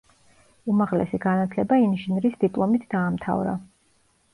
უმაღლესი 0.73 1.21
განათლება 1.27 1.81
ინჟინრის 1.85 2.43
დიპლომით 2.49 2.93
დაამთავრა. 2.97 3.61